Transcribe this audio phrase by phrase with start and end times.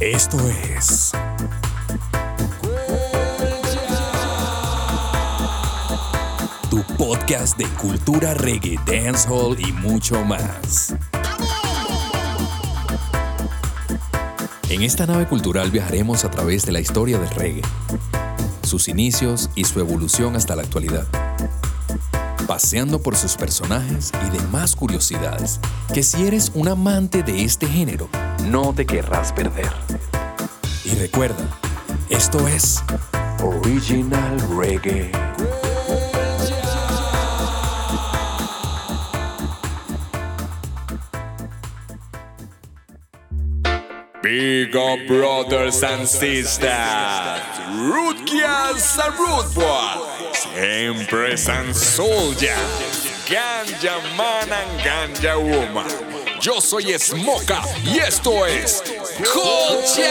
[0.00, 1.12] Esto es.
[6.70, 10.94] Tu podcast de cultura reggae, dancehall y mucho más.
[14.68, 17.62] En esta nave cultural viajaremos a través de la historia del reggae,
[18.62, 21.06] sus inicios y su evolución hasta la actualidad
[22.48, 25.60] paseando por sus personajes y demás curiosidades
[25.92, 28.08] que si eres un amante de este género,
[28.46, 29.70] no te querrás perder.
[30.82, 31.46] Y recuerda,
[32.08, 32.82] esto es
[33.42, 35.12] Original Reggae.
[44.22, 44.72] Big
[45.06, 46.70] brothers and sisters,
[47.76, 48.78] root and
[50.38, 52.56] siempre San Soldier,
[53.28, 55.86] Ganja Man and Ganja Woman.
[56.40, 58.82] Yo soy Smoka y esto es
[59.16, 60.08] Culture.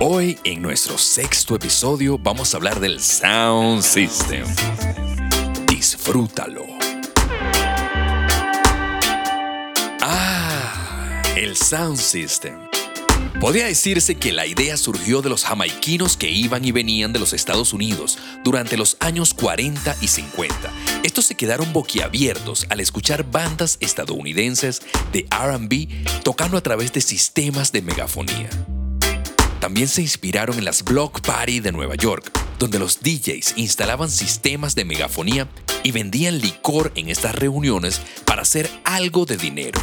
[0.00, 4.46] Hoy en nuestro sexto episodio vamos a hablar del Sound System.
[5.66, 6.64] Disfrútalo.
[10.00, 12.65] Ah, el Sound System.
[13.40, 17.32] Podría decirse que la idea surgió de los jamaiquinos que iban y venían de los
[17.32, 20.56] Estados Unidos durante los años 40 y 50.
[21.02, 24.82] Estos se quedaron boquiabiertos al escuchar bandas estadounidenses
[25.12, 28.48] de RB tocando a través de sistemas de megafonía.
[29.60, 34.74] También se inspiraron en las Block Party de Nueva York, donde los DJs instalaban sistemas
[34.74, 35.48] de megafonía
[35.82, 39.80] y vendían licor en estas reuniones para hacer algo de dinero.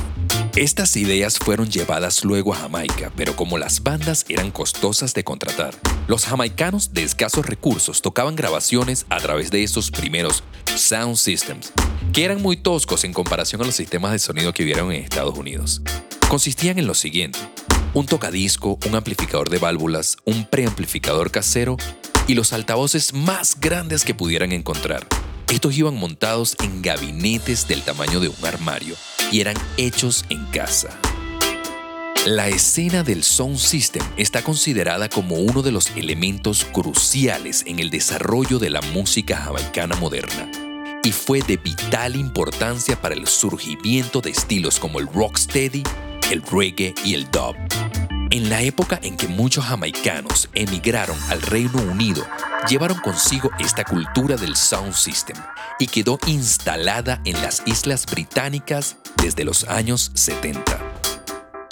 [0.55, 5.73] Estas ideas fueron llevadas luego a Jamaica, pero como las bandas eran costosas de contratar,
[6.05, 10.43] los jamaicanos de escasos recursos tocaban grabaciones a través de estos primeros
[10.75, 11.73] sound systems,
[12.13, 15.35] que eran muy toscos en comparación a los sistemas de sonido que vieron en Estados
[15.35, 15.81] Unidos.
[16.29, 17.39] Consistían en lo siguiente,
[17.95, 21.77] un tocadisco, un amplificador de válvulas, un preamplificador casero
[22.27, 25.07] y los altavoces más grandes que pudieran encontrar.
[25.49, 28.95] Estos iban montados en gabinetes del tamaño de un armario
[29.39, 30.97] eran hechos en casa.
[32.25, 37.89] La escena del sound system está considerada como uno de los elementos cruciales en el
[37.89, 40.49] desarrollo de la música jamaicana moderna
[41.03, 45.83] y fue de vital importancia para el surgimiento de estilos como el rocksteady,
[46.31, 47.55] el reggae y el dub.
[48.29, 52.25] En la época en que muchos jamaicanos emigraron al Reino Unido,
[52.69, 55.37] llevaron consigo esta cultura del sound system
[55.77, 60.63] y quedó instalada en las Islas Británicas desde los años 70.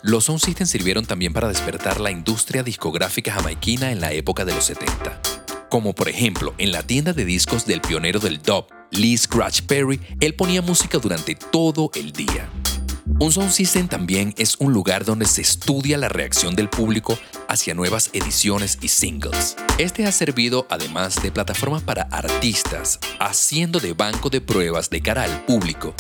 [0.04, 4.56] Los sound systems sirvieron también para despertar la industria discográfica jamaiquina en la época de
[4.56, 5.22] los 70,
[5.68, 10.00] como por ejemplo en la tienda de discos del pionero del dub, Lee Scratch Perry,
[10.22, 12.50] él ponía música durante todo el día.
[13.20, 17.20] Un sound system también es un lugar donde se estudia la reacción del público
[17.50, 19.58] hacia nuevas ediciones y singles.
[19.78, 25.24] Este ha servido además de plataforma para artistas, haciendo de banco de pruebas de cara
[25.24, 25.94] al público,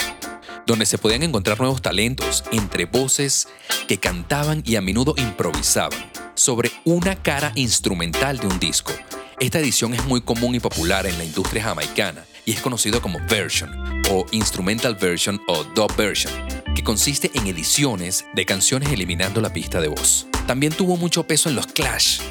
[0.71, 3.49] donde se podían encontrar nuevos talentos entre voces
[3.89, 5.99] que cantaban y a menudo improvisaban
[6.33, 8.93] sobre una cara instrumental de un disco.
[9.41, 13.19] Esta edición es muy común y popular en la industria jamaicana y es conocido como
[13.29, 13.69] version
[14.11, 16.31] o instrumental version o dub version
[16.73, 20.27] que consiste en ediciones de canciones eliminando la pista de voz.
[20.47, 22.21] También tuvo mucho peso en los clash.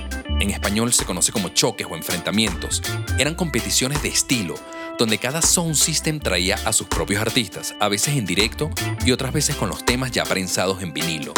[0.41, 2.81] En español se conoce como choques o enfrentamientos.
[3.19, 4.55] Eran competiciones de estilo,
[5.01, 8.69] donde cada sound system traía a sus propios artistas, a veces en directo
[9.03, 11.33] y otras veces con los temas ya prensados en vinilo.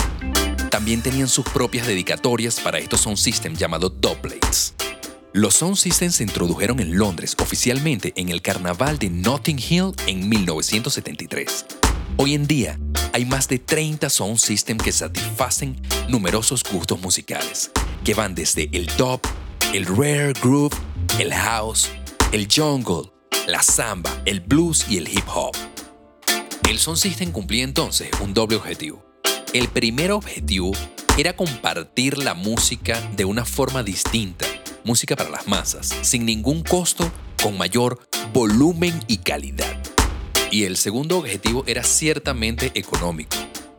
[0.69, 4.75] También tenían sus propias dedicatorias para estos sound systems llamados doublets.
[5.33, 10.29] Los sound systems se introdujeron en Londres oficialmente en el carnaval de Notting Hill en
[10.29, 11.65] 1973.
[12.17, 12.81] Hoy en día,
[13.13, 17.71] hay más de 30 sound systems que satisfacen numerosos gustos musicales,
[18.03, 19.21] que van desde el dub,
[19.73, 20.77] el rare groove,
[21.21, 21.89] el house,
[22.33, 23.12] el jungle,
[23.47, 25.57] la samba, el blues y el hip hop.
[26.69, 29.05] El sound system cumplía entonces un doble objetivo.
[29.53, 30.73] El primer objetivo
[31.19, 34.47] era compartir la música de una forma distinta,
[34.85, 37.11] música para las masas, sin ningún costo,
[37.43, 37.99] con mayor
[38.33, 39.83] volumen y calidad
[40.53, 43.37] y el segundo objetivo era ciertamente económico,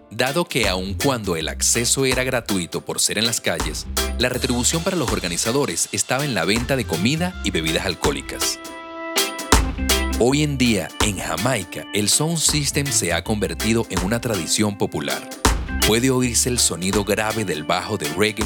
[0.10, 3.86] dado que aun cuando el acceso era gratuito por ser en las calles,
[4.18, 8.60] la retribución para los organizadores estaba en la venta de comida y bebidas alcohólicas.
[10.20, 15.30] Hoy en día, en Jamaica, el sound system se ha convertido en una tradición popular.
[15.88, 18.46] Puede oírse el sonido grave del bajo de reggae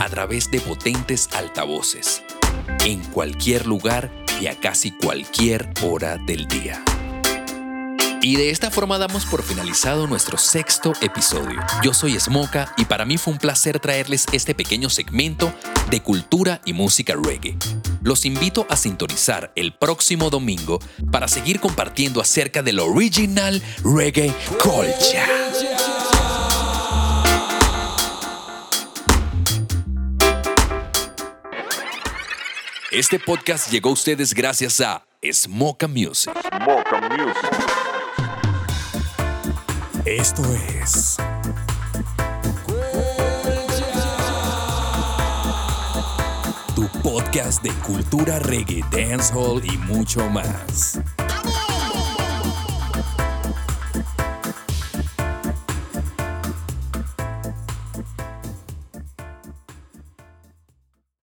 [0.00, 2.22] a través de potentes altavoces,
[2.84, 4.10] en cualquier lugar
[4.40, 6.82] y a casi cualquier hora del día.
[8.20, 11.60] Y de esta forma damos por finalizado nuestro sexto episodio.
[11.82, 15.52] Yo soy Smoka y para mí fue un placer traerles este pequeño segmento
[15.90, 17.56] de cultura y música reggae.
[18.08, 20.78] Los invito a sintonizar el próximo domingo
[21.12, 25.26] para seguir compartiendo acerca del original reggae culture.
[32.90, 36.32] Este podcast llegó a ustedes gracias a Smoka Music.
[40.06, 40.42] Esto
[40.80, 41.18] es.
[47.30, 50.98] De cultura reggae, dancehall y mucho más.